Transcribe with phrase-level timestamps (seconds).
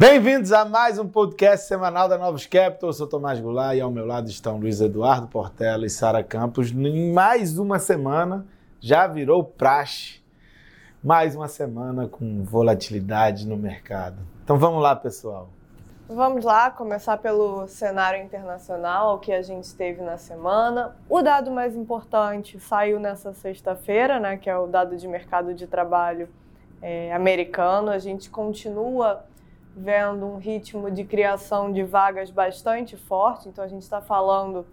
[0.00, 2.90] Bem-vindos a mais um podcast semanal da Novos Capital.
[2.90, 6.70] Eu sou Tomás Goulart e ao meu lado estão Luiz Eduardo Portela e Sara Campos.
[6.70, 8.46] Em mais uma semana,
[8.78, 10.22] já virou praxe.
[11.02, 14.18] Mais uma semana com volatilidade no mercado.
[14.44, 15.48] Então vamos lá, pessoal.
[16.08, 20.94] Vamos lá, começar pelo cenário internacional, o que a gente teve na semana.
[21.10, 25.66] O dado mais importante saiu nessa sexta-feira, né, que é o dado de mercado de
[25.66, 26.28] trabalho
[26.80, 27.90] é, americano.
[27.90, 29.24] A gente continua
[29.78, 34.66] vendo um ritmo de criação de vagas bastante forte, então a gente está falando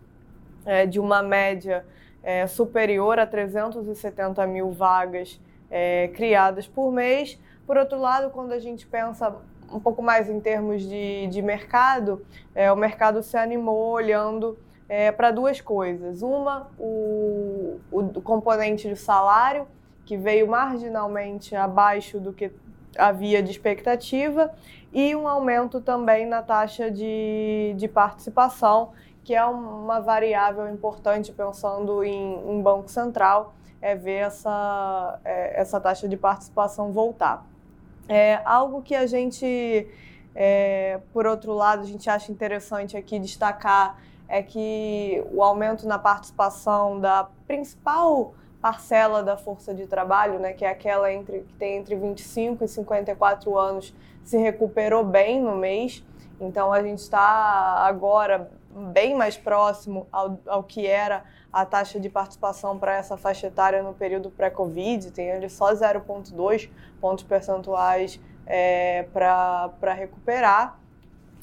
[0.66, 1.86] é, de uma média
[2.24, 7.40] é, superior a 370 mil vagas é, criadas por mês.
[7.68, 9.36] Por outro lado, quando a gente pensa
[9.72, 14.58] um pouco mais em termos de, de mercado, é, o mercado se animou olhando
[14.90, 16.22] é, para duas coisas.
[16.22, 19.68] Uma, o, o componente do salário,
[20.06, 22.52] que veio marginalmente abaixo do que
[22.98, 24.54] havia de expectativa,
[24.96, 28.94] e um aumento também na taxa de, de participação,
[29.26, 35.82] que é uma variável importante pensando em, em Banco Central, é ver essa, é, essa
[35.82, 37.46] taxa de participação voltar.
[38.08, 39.86] É, algo que a gente,
[40.34, 44.00] é, por outro lado, a gente acha interessante aqui destacar
[44.30, 48.34] é que o aumento na participação da principal
[48.66, 52.68] parcela da força de trabalho, né, que é aquela entre, que tem entre 25 e
[52.68, 56.04] 54 anos, se recuperou bem no mês.
[56.42, 58.50] Então a gente está agora
[58.92, 63.84] bem mais próximo ao, ao que era a taxa de participação para essa faixa etária
[63.84, 66.68] no período pré-Covid, tem ali só 0,2
[67.00, 70.80] pontos percentuais é, para recuperar.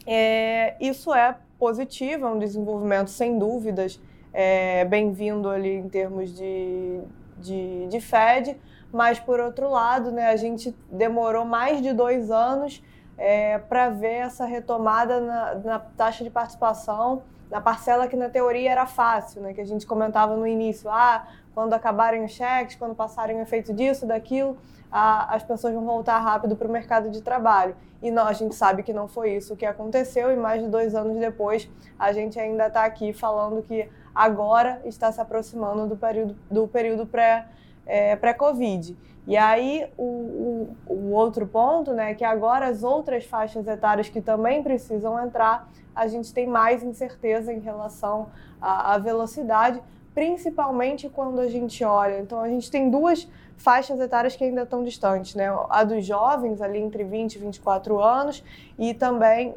[0.05, 4.01] É, isso é positivo, é um desenvolvimento sem dúvidas
[4.33, 7.01] é, bem-vindo ali em termos de,
[7.39, 8.59] de, de Fed,
[8.93, 12.83] mas por outro lado, né, a gente demorou mais de dois anos
[13.17, 18.71] é, para ver essa retomada na, na, taxa de participação, na parcela que na teoria
[18.71, 22.95] era fácil, né, que a gente comentava no início, ah, quando acabarem os cheques, quando
[22.95, 24.57] passarem o efeito disso, daquilo,
[24.93, 27.75] a, as pessoas vão voltar rápido para o mercado de trabalho.
[28.03, 30.95] E não, a gente sabe que não foi isso que aconteceu, e mais de dois
[30.95, 36.37] anos depois, a gente ainda está aqui falando que agora está se aproximando do período,
[36.51, 37.47] do período pré,
[37.87, 38.97] é, pré-Covid.
[39.27, 44.09] E aí, o, o, o, outro ponto, né, é que agora as outras faixas etárias
[44.09, 48.29] que também precisam entrar, a gente tem mais incerteza em relação
[48.61, 49.81] à, à velocidade,
[50.15, 52.19] principalmente quando a gente olha.
[52.21, 55.47] Então, a gente tem duas faixas etárias que ainda estão distantes, né?
[55.71, 58.43] A dos jovens, ali entre 20 e 24 anos,
[58.79, 59.55] e também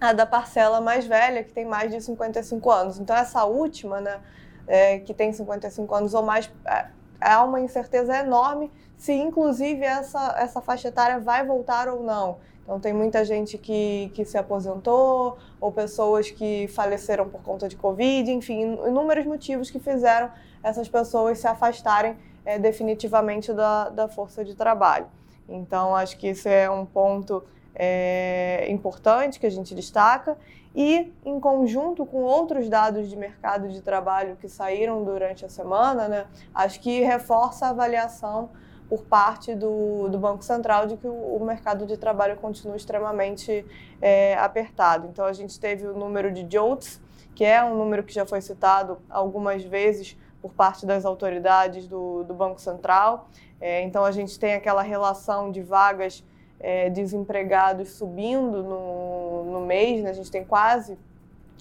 [0.00, 2.98] a da parcela mais velha, que tem mais de 55 anos.
[2.98, 4.20] Então, essa última, né,
[4.66, 6.86] é, que tem 55 anos ou mais, é,
[7.20, 12.38] há uma incerteza enorme se, inclusive, essa, essa faixa etária vai voltar ou não.
[12.62, 17.76] Então, tem muita gente que, que se aposentou, ou pessoas que faleceram por conta de
[17.76, 20.30] Covid, enfim, inúmeros motivos que fizeram
[20.62, 25.06] essas pessoas se afastarem é, definitivamente da, da força de trabalho.
[25.48, 30.36] Então, acho que isso é um ponto é, importante que a gente destaca.
[30.74, 36.08] E, em conjunto com outros dados de mercado de trabalho que saíram durante a semana,
[36.08, 38.50] né, acho que reforça a avaliação
[38.92, 43.64] por parte do, do Banco Central de que o, o mercado de trabalho continua extremamente
[44.02, 45.08] é, apertado.
[45.10, 47.00] Então, a gente teve o número de JOLTS,
[47.34, 52.22] que é um número que já foi citado algumas vezes por parte das autoridades do,
[52.24, 53.30] do Banco Central.
[53.58, 56.22] É, então, a gente tem aquela relação de vagas
[56.60, 60.10] é, desempregados subindo no, no mês, né?
[60.10, 60.98] a gente tem quase,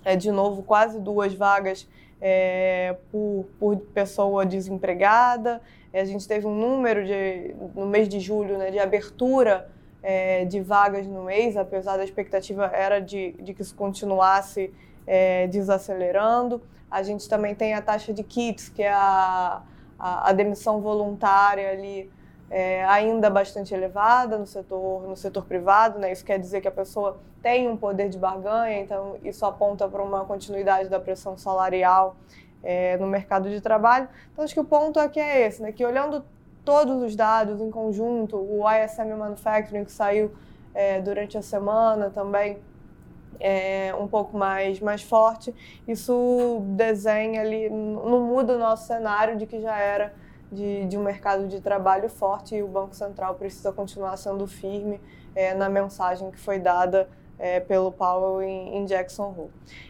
[0.04, 1.88] é, de novo, quase duas vagas
[2.20, 5.62] é, por, por pessoa desempregada.
[5.94, 9.70] A gente teve um número de, no mês de julho né, de abertura
[10.02, 14.74] é, de vagas no mês, apesar da expectativa era de, de que isso continuasse
[15.06, 16.62] é, desacelerando.
[16.90, 19.62] A gente também tem a taxa de kits, que é a,
[20.00, 22.10] a, a demissão voluntária ali,
[22.50, 26.12] é, ainda bastante elevada no setor, no setor privado, né?
[26.12, 30.04] Isso quer dizer que a pessoa tem um poder de barganha, então isso aponta para
[30.04, 32.16] uma continuidade da pressão salarial
[32.64, 34.08] é, no mercado de trabalho.
[34.32, 35.72] Então, acho que o ponto aqui é esse, né?
[35.72, 36.24] que olhando
[36.64, 40.32] todos os dados em conjunto, o ISM Manufacturing que saiu
[40.74, 42.60] é, durante a semana também
[43.40, 45.54] é, um pouco mais, mais forte,
[45.88, 50.14] isso desenha ali, não muda o nosso cenário de que já era
[50.52, 55.02] de, de um mercado de trabalho forte e o Banco Central precisa continuar sendo firme
[55.34, 57.10] é, na mensagem que foi dada
[57.42, 59.50] é, pelo Powell em, em, Jackson Hole.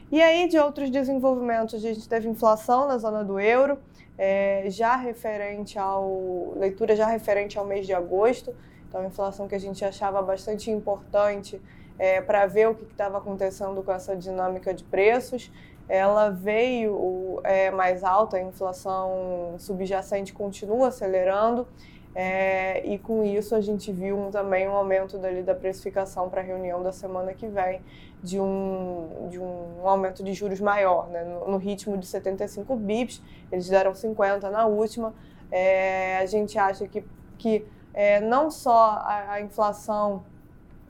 [0.10, 3.78] E aí, de outros desenvolvimentos, a gente teve inflação na zona do euro,
[4.18, 6.54] é, já referente ao.
[6.56, 8.56] leitura já referente ao mês de agosto,
[8.88, 11.62] então inflação que a gente achava bastante importante
[12.00, 15.52] é, para ver o que estava acontecendo com essa dinâmica de preços.
[15.90, 21.68] Ela veio é, mais alta, a inflação subjacente continua acelerando
[22.14, 26.42] é, e com isso a gente viu um, também um aumento dali da precificação para
[26.42, 27.82] a reunião da semana que vem
[28.22, 31.24] de um, de um aumento de juros maior, né?
[31.24, 33.22] no, no ritmo de 75 bips,
[33.52, 35.14] eles deram 50 na última.
[35.50, 37.04] É, a gente acha que,
[37.38, 40.24] que é, não só a, a inflação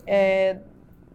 [0.06, 0.58] é,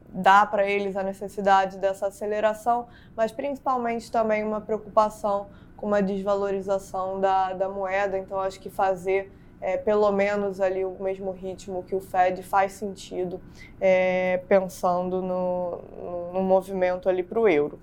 [0.09, 7.21] dá para eles a necessidade dessa aceleração, mas principalmente também uma preocupação com uma desvalorização
[7.21, 8.19] da, da moeda.
[8.19, 9.31] Então, acho que fazer
[9.61, 13.41] é, pelo menos ali o mesmo ritmo que o Fed faz sentido
[13.81, 17.79] é, pensando no, no, no, movimento ali para o euro.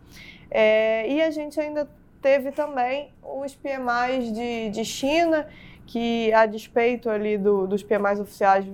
[0.50, 1.90] É, e a gente ainda
[2.22, 5.48] teve também os PMIs de, de China,
[5.86, 8.66] que a despeito ali do, dos PMIs oficiais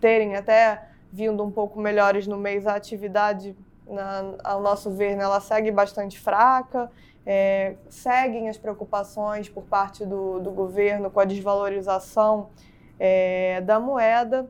[0.00, 3.56] terem até vindo um pouco melhores no mês, a atividade,
[3.86, 6.90] na, ao nosso ver, né, ela segue bastante fraca
[7.26, 12.50] é, seguem as preocupações por parte do, do governo com a desvalorização
[12.98, 14.48] é, da moeda.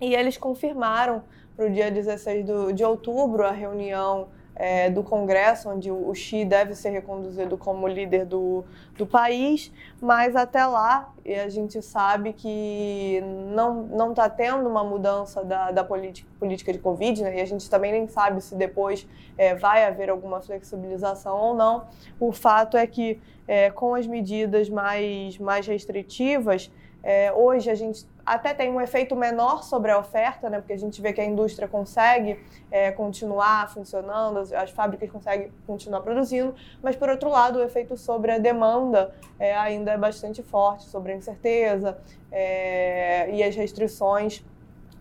[0.00, 1.22] E eles confirmaram
[1.56, 4.28] para o dia 16 do, de outubro a reunião
[4.62, 8.64] é, do Congresso, onde o Xi deve ser reconduzido como líder do,
[8.96, 11.12] do país, mas até lá
[11.44, 13.20] a gente sabe que
[13.52, 17.38] não está tendo uma mudança da, da política, política de Covid, né?
[17.38, 19.04] e a gente também nem sabe se depois
[19.36, 21.86] é, vai haver alguma flexibilização ou não.
[22.20, 26.70] O fato é que, é, com as medidas mais, mais restritivas,
[27.02, 30.78] é, hoje a gente até tem um efeito menor sobre a oferta, né, porque a
[30.78, 32.38] gente vê que a indústria consegue
[32.70, 37.96] é, continuar funcionando, as, as, fábricas conseguem continuar produzindo, mas por outro lado o efeito
[37.96, 41.98] sobre a demanda é, ainda é bastante forte, sobre a incerteza
[42.30, 44.44] é, e as restrições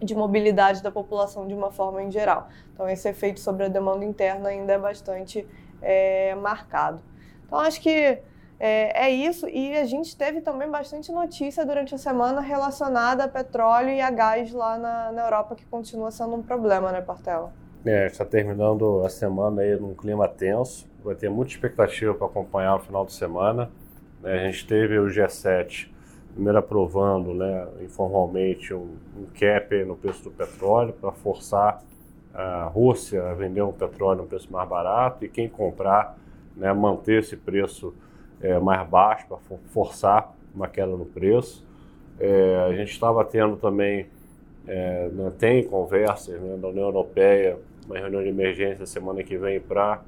[0.02, 2.50] de mobilidade da população de uma forma em geral.
[2.74, 5.48] Então esse efeito sobre a demanda interna ainda é bastante
[5.82, 7.02] é, marcado.
[7.46, 8.20] Então acho que
[8.64, 13.28] é, é, isso, e a gente teve também bastante notícia durante a semana relacionada a
[13.28, 17.52] petróleo e a gás lá na, na Europa, que continua sendo um problema, né, Portela?
[17.84, 22.74] É, está terminando a semana aí num clima tenso, vai ter muita expectativa para acompanhar
[22.74, 23.72] no final de semana.
[24.24, 25.90] É, a gente teve o G7
[26.32, 31.84] primeiro aprovando né, informalmente um, um cap no preço do petróleo para forçar
[32.32, 36.16] a Rússia a vender um petróleo a um preço mais barato e quem comprar
[36.56, 37.92] né, manter esse preço
[38.42, 41.66] é, mais baixo para forçar uma queda no preço.
[42.20, 44.08] É, a gente estava tendo também,
[44.68, 49.60] é, né, tem conversas né, da União Europeia, uma reunião de emergência semana que vem
[49.60, 50.02] para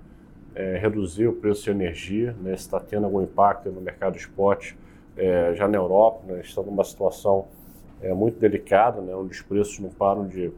[0.55, 4.73] é, reduzir o preço de energia, né, está tendo algum impacto no mercado spot
[5.17, 7.47] é, já na Europa, né, estamos numa situação
[8.01, 10.51] é, muito delicada, né, onde os preços não param de,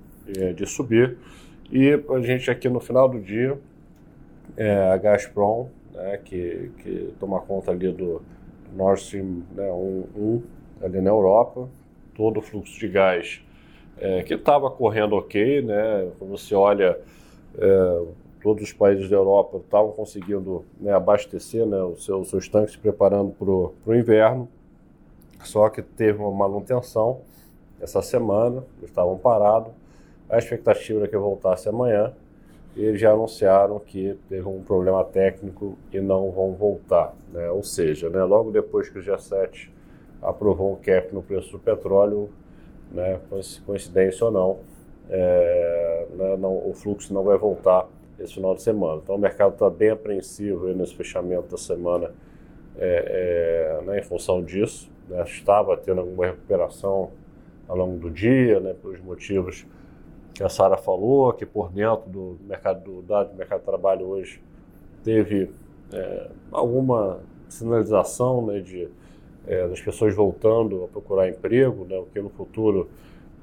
[0.55, 1.17] de subir.
[1.71, 3.57] E a gente aqui no final do dia,
[4.91, 8.21] a Gazprom né, que, que toma conta ali do
[8.75, 10.43] Nord Stream né, 1, 1
[10.81, 11.69] ali na Europa,
[12.13, 13.41] todo o fluxo de gás
[13.97, 16.99] é, que estava correndo ok, né, quando você olha,
[17.57, 18.03] é,
[18.41, 22.77] todos os países da Europa estavam conseguindo né, abastecer né, os seus, seus tanques se
[22.77, 23.49] preparando para
[23.91, 24.47] o inverno,
[25.43, 27.21] só que teve uma manutenção
[27.79, 29.71] essa semana, eles estavam parados,
[30.29, 32.13] a expectativa era que voltasse amanhã,
[32.75, 37.13] eles já anunciaram que teve um problema técnico e não vão voltar.
[37.31, 37.49] Né?
[37.49, 39.69] Ou seja, né, logo depois que o G7
[40.21, 42.29] aprovou um cap no preço do petróleo,
[42.91, 43.19] né,
[43.65, 44.59] coincidência ou não,
[45.09, 47.87] é, né, não, o fluxo não vai voltar
[48.19, 49.01] esse final de semana.
[49.03, 52.11] Então o mercado está bem apreensivo nesse fechamento da semana
[52.77, 54.91] é, é, né, em função disso.
[55.07, 57.11] Né, estava tendo alguma recuperação
[57.67, 59.65] ao longo do dia, pelos motivos
[60.35, 64.41] que a Sara falou, que por dentro do mercado do do mercado de trabalho hoje
[65.03, 65.49] teve
[65.93, 68.89] é, alguma sinalização né, de
[69.47, 72.89] é, das pessoas voltando a procurar emprego, né, o que no futuro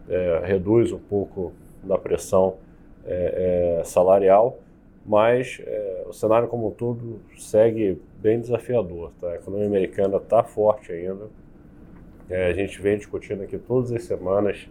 [0.08, 2.56] é, reduz um pouco da pressão
[3.04, 4.58] é, é, salarial,
[5.06, 9.12] mas é, o cenário como um todo segue bem desafiador.
[9.20, 9.30] Tá?
[9.30, 11.28] A economia americana está forte ainda.
[12.30, 14.68] a gente vem discutindo aqui todas as semanas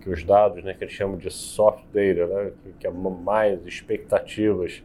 [0.00, 4.82] que os dados, né, que eles chamam de soft data, né, que, é mais expectativas,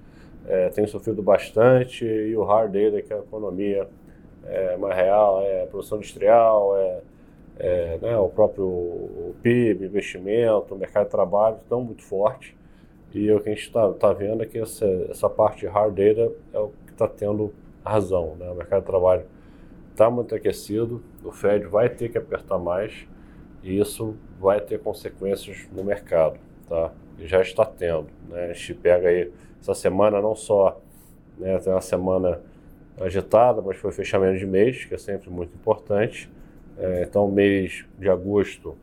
[0.48, 3.88] é, tem sofrido bastante, e o hard data, que é a economia
[4.46, 7.02] é, mais real, é produção industrial, é,
[7.58, 12.54] é né, o próprio PIB, investimento, mercado de trabalho estão muito fortes.
[13.14, 15.96] E o que a gente está tá vendo é que essa, essa parte de hard
[15.96, 17.54] data é o que está tendo
[17.84, 18.36] razão.
[18.38, 18.50] Né?
[18.52, 19.26] O mercado de trabalho
[19.92, 23.08] está muito aquecido, o Fed vai ter que apertar mais,
[23.66, 26.94] e isso vai ter consequências no mercado, tá?
[27.20, 28.08] já está tendo.
[28.30, 28.52] Né?
[28.52, 30.80] A gente pega aí essa semana não só
[31.36, 32.42] né, tem uma semana
[33.02, 36.30] agitada, mas foi fechamento de mês, que é sempre muito importante.
[36.78, 38.76] É, então, mês de agosto,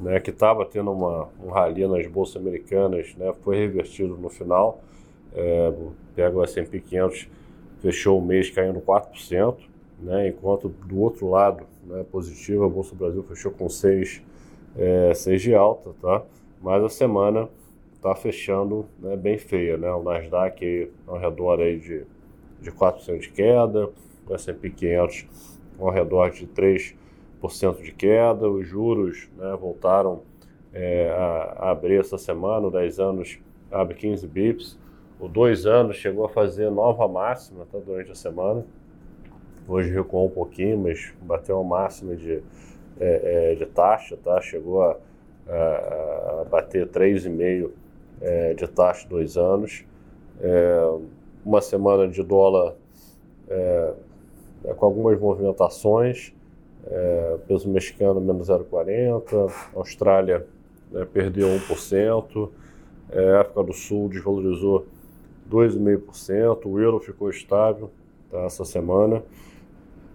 [0.00, 4.82] né, que estava tendo uma, um rally nas bolsas americanas, né, foi revertido no final.
[5.32, 5.72] É,
[6.16, 7.28] pega o S&P 500,
[7.80, 9.56] fechou o mês caindo 4%,
[10.00, 14.22] né, enquanto do outro lado, né, positivo, a Bolsa Brasil fechou com 6,
[14.76, 16.22] é, 6 de alta, tá?
[16.60, 17.48] mas a semana
[17.94, 19.90] está fechando né, bem feia, né?
[19.90, 22.04] O Nasdaq ao redor aí de,
[22.60, 23.90] de 4% de queda,
[24.26, 25.26] o S&P 500
[25.78, 30.22] ao redor de 3% de queda, os juros né, voltaram
[30.72, 33.38] é, a, a, abrir essa semana, o 10 anos
[33.70, 34.78] abre 15 bips,
[35.18, 38.64] o 2 anos chegou a fazer nova máxima tá, durante a semana,
[39.68, 42.42] hoje recuou um pouquinho, mas bateu uma máxima de,
[42.98, 44.40] é, é, de taxa, tá?
[44.40, 44.96] chegou a,
[45.46, 47.70] a, a bater 3,5%
[48.20, 49.84] é, de taxa dois anos,
[50.40, 50.98] é,
[51.44, 52.74] uma semana de dólar
[53.48, 53.92] é,
[54.64, 56.32] é com algumas movimentações,
[56.86, 60.46] é, peso mexicano menos 0,40, Austrália
[60.90, 62.50] né, perdeu 1%,
[63.10, 64.86] é, África do Sul desvalorizou
[65.50, 67.90] 2,5%, o euro ficou estável
[68.30, 69.22] tá, essa semana.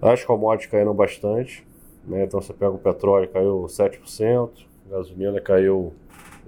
[0.04, 1.66] As commodities caíram bastante,
[2.06, 4.50] né, então você pega o petróleo, caiu 7%,
[4.88, 5.94] a gasolina caiu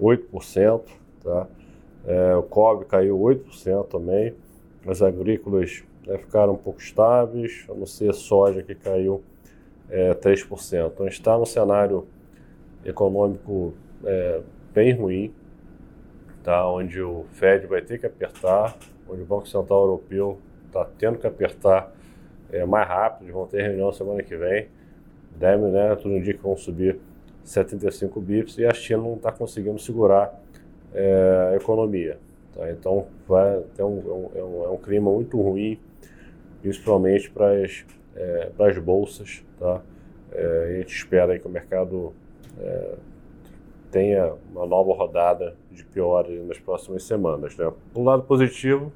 [0.00, 0.82] 8%,
[1.26, 1.48] Tá?
[2.06, 4.32] É, o cobre caiu 8% também.
[4.86, 9.24] As agrícolas né, ficaram um pouco estáveis, a não ser a soja que caiu
[9.90, 10.86] é, 3%.
[10.86, 12.06] Então está num cenário
[12.84, 14.40] econômico é,
[14.72, 15.34] bem ruim,
[16.44, 16.68] tá?
[16.70, 21.26] onde o Fed vai ter que apertar, onde o Banco Central Europeu está tendo que
[21.26, 21.92] apertar
[22.52, 24.68] é, mais rápido, vão ter reunião semana que vem.
[25.36, 26.98] Deve, né, tudo indica que vão subir
[27.44, 30.40] 75 bips e a China não está conseguindo segurar
[30.94, 32.18] é, economia.
[32.54, 32.70] Tá?
[32.70, 35.78] Então vai ter um, é, um, é um clima muito ruim,
[36.62, 37.84] principalmente para as
[38.16, 39.44] é, as bolsas.
[39.58, 39.82] Tá?
[40.32, 42.12] É, a gente espera que o mercado
[42.58, 42.94] é,
[43.90, 47.56] tenha uma nova rodada de pior nas próximas semanas.
[47.56, 47.70] Né?
[47.92, 48.92] Do lado positivo,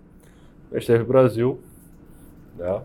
[0.73, 1.61] a gente teve o Brasil.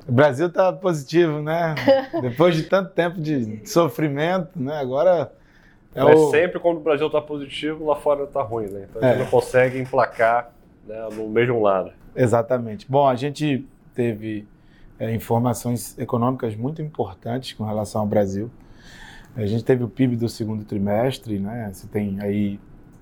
[0.07, 1.75] O Brasil está positivo, né?
[2.21, 4.77] Depois de tanto tempo de sofrimento, né?
[4.77, 5.31] agora
[5.95, 6.29] é Mas o...
[6.29, 8.85] sempre quando o Brasil está positivo, lá fora está ruim, né?
[8.89, 9.23] Então a gente é.
[9.23, 10.51] não consegue emplacar
[10.85, 11.91] né, no mesmo lado.
[12.13, 12.85] Exatamente.
[12.89, 14.45] Bom, a gente teve
[14.99, 18.51] é, informações econômicas muito importantes com relação ao Brasil.
[19.37, 21.69] A gente teve o PIB do segundo trimestre, né?
[21.73, 22.59] Você tem aí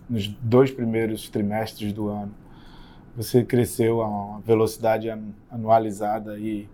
[0.08, 2.34] nos dois primeiros trimestres do ano,
[3.15, 5.08] você cresceu a uma velocidade
[5.50, 6.67] anualizada aí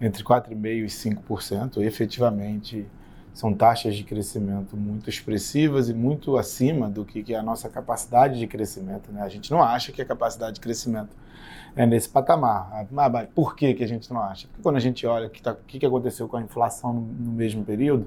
[0.00, 2.86] entre 4,5% e 5%, e efetivamente
[3.32, 8.38] são taxas de crescimento muito expressivas e muito acima do que, é a nossa capacidade
[8.38, 9.10] de crescimento.
[9.10, 9.22] Né?
[9.22, 11.16] A gente não acha que a capacidade de crescimento
[11.74, 12.70] é nesse patamar.
[12.72, 14.46] Ah, mas por que, que a gente não acha?
[14.46, 17.00] Porque quando a gente olha o que, tá, que, que aconteceu com a inflação no,
[17.00, 18.06] no, mesmo período,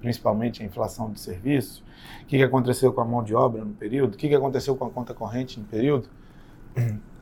[0.00, 1.82] principalmente a inflação de serviços,
[2.22, 4.76] o que, que aconteceu com a mão de obra no período, o que, que aconteceu
[4.76, 6.08] com a conta corrente no período,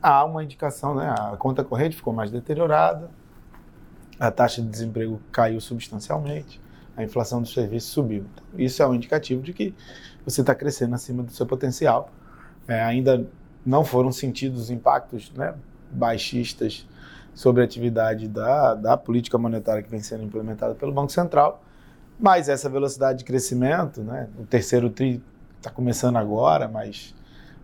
[0.01, 1.09] há uma indicação, né?
[1.09, 3.09] a conta corrente ficou mais deteriorada,
[4.19, 6.61] a taxa de desemprego caiu substancialmente,
[6.95, 8.25] a inflação dos serviços subiu.
[8.33, 9.75] Então, isso é um indicativo de que
[10.25, 12.09] você está crescendo acima do seu potencial.
[12.67, 13.25] É, ainda
[13.65, 15.53] não foram sentidos os impactos né,
[15.91, 16.87] baixistas
[17.33, 21.63] sobre a atividade da, da política monetária que vem sendo implementada pelo Banco Central,
[22.19, 25.21] mas essa velocidade de crescimento, né, o terceiro TRI
[25.57, 27.13] está começando agora, mas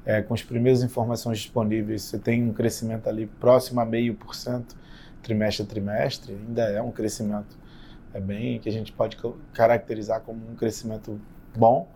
[0.06, 4.36] é, com as primeiras informações disponíveis, você tem um crescimento ali próximo a meio por
[4.36, 4.76] cento
[5.22, 7.58] trimestre a trimestre, ainda é um crescimento
[8.14, 9.18] é bem que a gente pode
[9.54, 11.20] caracterizar como um crescimento
[11.56, 11.88] bom.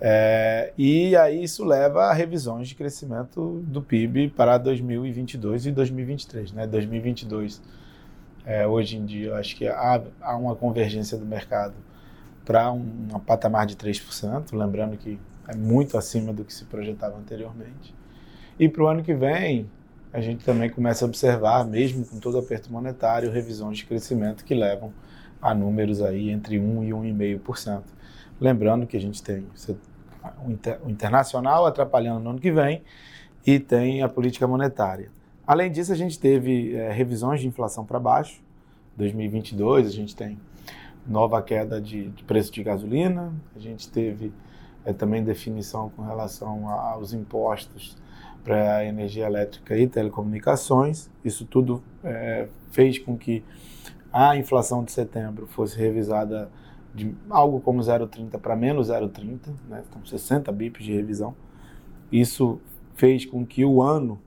[0.00, 6.52] É, e aí isso leva a revisões de crescimento do PIB para 2022 e 2023.
[6.52, 6.66] Né?
[6.66, 7.62] 2022,
[8.44, 11.74] é, hoje em dia, eu acho que há, há uma convergência do mercado
[12.44, 17.16] para um, um patamar de 3%, lembrando que é muito acima do que se projetava
[17.16, 17.94] anteriormente.
[18.58, 19.68] E para o ano que vem,
[20.12, 24.54] a gente também começa a observar, mesmo com todo aperto monetário, revisões de crescimento que
[24.54, 24.92] levam
[25.40, 27.82] a números aí entre 1 e 1,5%.
[28.40, 29.46] Lembrando que a gente tem
[30.84, 32.82] o internacional atrapalhando no ano que vem
[33.44, 35.10] e tem a política monetária.
[35.46, 38.40] Além disso, a gente teve é, revisões de inflação para baixo.
[38.96, 40.38] 2022, a gente tem
[41.06, 44.32] nova queda de, de preço de gasolina, a gente teve
[44.84, 47.96] é, também definição com relação aos impostos
[48.44, 51.08] para energia elétrica e telecomunicações.
[51.24, 53.44] Isso tudo é, fez com que
[54.12, 56.50] a inflação de setembro fosse revisada
[56.94, 59.82] de algo como 0,30 para menos 0,30, né?
[59.88, 61.34] então 60 bips de revisão.
[62.10, 62.60] Isso
[62.94, 64.20] fez com que o ano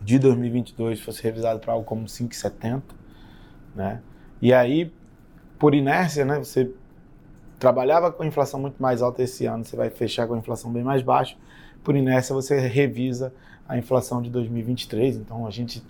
[0.00, 2.82] de 2022 fosse revisado para algo como 5,70,
[3.74, 4.00] né?
[4.40, 4.92] E aí,
[5.58, 6.70] por inércia, né, você
[7.64, 10.84] trabalhava com inflação muito mais alta esse ano, você vai fechar com a inflação bem
[10.84, 11.34] mais baixa.
[11.82, 13.32] Por inércia, você revisa
[13.66, 15.16] a inflação de 2023.
[15.16, 15.82] Então, a gente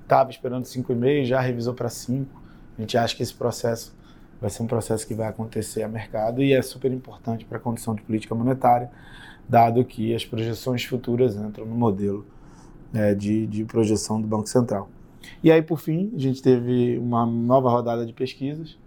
[0.00, 2.26] estava esperando 5,5, já revisou para 5.
[2.78, 3.94] A gente acha que esse processo
[4.40, 7.60] vai ser um processo que vai acontecer a mercado e é super importante para a
[7.60, 8.90] condição de política monetária,
[9.46, 12.24] dado que as projeções futuras entram no modelo
[12.94, 14.88] é, de, de projeção do Banco Central.
[15.44, 18.78] E aí, por fim, a gente teve uma nova rodada de pesquisas.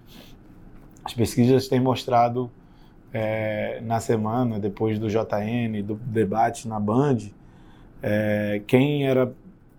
[1.03, 2.49] As pesquisas têm mostrado
[3.13, 7.17] é, na semana, depois do JN, do debate na Band,
[8.01, 9.33] é, quem era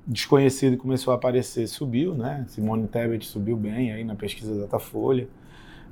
[0.06, 2.44] desconhecido começou a aparecer, subiu, né?
[2.48, 5.28] Simone Tebet subiu bem aí na pesquisa Datafolha.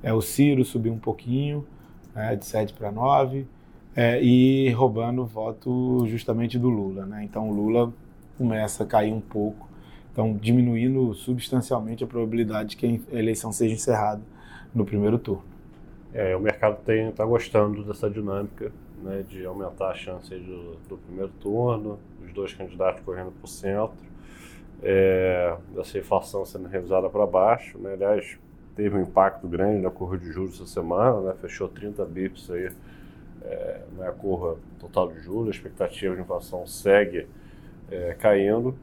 [0.03, 1.67] É, o Ciro subiu um pouquinho,
[2.15, 3.47] é, de 7 para 9,
[3.95, 7.25] é, e roubando o voto justamente do Lula, né?
[7.25, 7.93] Então o Lula
[8.37, 9.69] começa a cair um pouco,
[10.13, 14.23] então diminuindo substancialmente a probabilidade de que a eleição seja encerrada
[14.75, 15.45] no primeiro turno.
[16.13, 18.73] É, o mercado está gostando dessa dinâmica
[19.03, 23.97] né, de aumentar a chance do, do, primeiro turno, os dois candidatos correndo por centro,
[24.83, 27.79] é, dessa inflação sendo revisada para baixo.
[27.79, 28.39] Né, aliás,
[28.75, 32.71] teve um impacto grande na curva de juros essa semana, né, fechou 30 bips aí
[33.43, 37.27] é, na curva total de juros, a expectativa de inflação segue
[37.91, 38.75] é, caindo.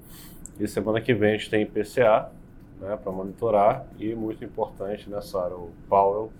[0.59, 2.31] E semana que vem a gente tem IPCA
[2.79, 6.31] né, para monitorar e muito importante nessa área, o Powell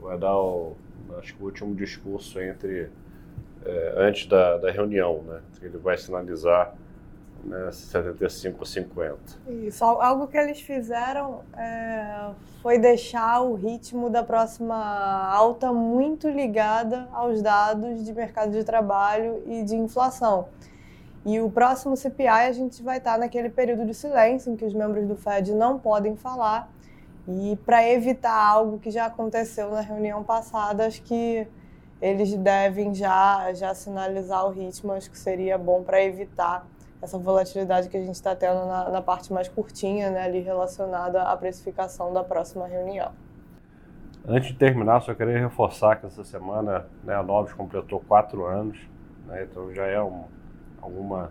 [0.00, 0.76] vai dar o,
[1.18, 2.90] acho que o último discurso entre
[3.64, 5.40] é, antes da, da reunião, né?
[5.62, 6.74] Ele vai sinalizar
[7.42, 9.18] né, 75 a 50.
[9.48, 12.30] Isso, algo que eles fizeram é,
[12.62, 19.42] foi deixar o ritmo da próxima alta muito ligada aos dados de mercado de trabalho
[19.46, 20.48] e de inflação.
[21.24, 24.74] E o próximo CPI a gente vai estar naquele período de silêncio em que os
[24.74, 26.70] membros do Fed não podem falar.
[27.26, 31.46] E para evitar algo que já aconteceu na reunião passada, acho que
[32.00, 36.66] eles devem já, já sinalizar o ritmo, acho que seria bom para evitar
[37.00, 41.22] essa volatilidade que a gente está tendo na, na, parte mais curtinha, né, ali relacionada
[41.22, 43.12] à precificação da próxima reunião.
[44.26, 48.78] Antes de terminar, só queria reforçar que essa semana né, a Novos completou quatro anos,
[49.26, 50.24] né, então já é um,
[50.84, 51.30] alguma,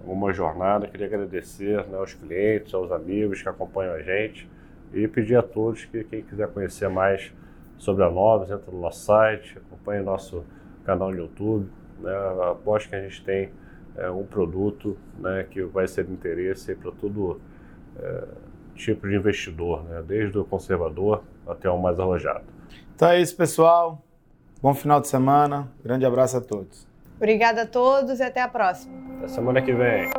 [0.00, 0.86] alguma jornada.
[0.86, 4.48] Queria agradecer né, aos clientes, aos amigos que acompanham a gente
[4.92, 7.32] e pedir a todos que quem quiser conhecer mais
[7.76, 10.44] sobre a Novos, entra no nosso site, acompanhe nosso
[10.84, 11.68] canal no YouTube.
[12.00, 12.12] Né?
[12.50, 13.50] Aposto que a gente tem
[13.96, 17.40] é, um produto né, que vai ser de interesse para todo
[17.98, 18.24] é,
[18.74, 20.02] tipo de investidor, né?
[20.06, 22.44] desde o conservador até o mais arrojado.
[22.94, 24.02] Então é isso, pessoal.
[24.62, 25.68] Bom final de semana.
[25.84, 26.88] Grande abraço a todos.
[27.16, 28.94] Obrigada a todos e até a próxima.
[29.16, 30.10] Até semana que vem.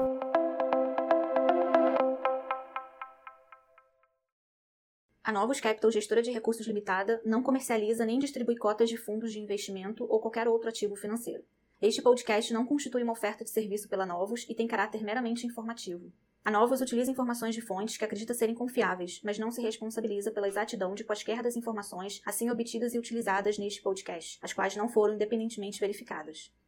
[5.24, 9.40] A Novos Capital Gestora de Recursos Limitada não comercializa nem distribui cotas de fundos de
[9.40, 11.44] investimento ou qualquer outro ativo financeiro.
[11.80, 16.12] Este podcast não constitui uma oferta de serviço pela Novos e tem caráter meramente informativo.
[16.44, 20.48] A Novos utiliza informações de fontes que acredita serem confiáveis, mas não se responsabiliza pela
[20.48, 25.14] exatidão de quaisquer das informações assim obtidas e utilizadas neste podcast, as quais não foram
[25.14, 26.52] independentemente verificadas.